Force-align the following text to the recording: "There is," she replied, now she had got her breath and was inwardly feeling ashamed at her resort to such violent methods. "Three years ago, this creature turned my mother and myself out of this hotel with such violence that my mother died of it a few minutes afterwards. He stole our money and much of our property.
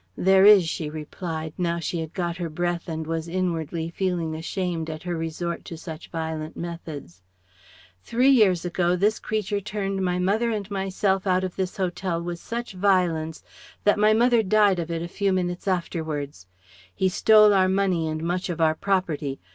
"There 0.17 0.45
is," 0.47 0.67
she 0.67 0.89
replied, 0.89 1.53
now 1.59 1.77
she 1.77 1.99
had 1.99 2.11
got 2.15 2.37
her 2.37 2.49
breath 2.49 2.89
and 2.89 3.05
was 3.05 3.27
inwardly 3.27 3.91
feeling 3.91 4.33
ashamed 4.33 4.89
at 4.89 5.03
her 5.03 5.15
resort 5.15 5.63
to 5.65 5.77
such 5.77 6.09
violent 6.09 6.57
methods. 6.57 7.21
"Three 8.01 8.31
years 8.31 8.65
ago, 8.65 8.95
this 8.95 9.19
creature 9.19 9.61
turned 9.61 10.01
my 10.03 10.17
mother 10.17 10.49
and 10.49 10.71
myself 10.71 11.27
out 11.27 11.43
of 11.43 11.55
this 11.55 11.77
hotel 11.77 12.19
with 12.19 12.39
such 12.39 12.73
violence 12.73 13.43
that 13.83 13.99
my 13.99 14.11
mother 14.11 14.41
died 14.41 14.79
of 14.79 14.89
it 14.89 15.03
a 15.03 15.07
few 15.07 15.31
minutes 15.31 15.67
afterwards. 15.67 16.47
He 16.95 17.07
stole 17.07 17.53
our 17.53 17.69
money 17.69 18.07
and 18.07 18.23
much 18.23 18.49
of 18.49 18.59
our 18.59 18.73
property. 18.73 19.39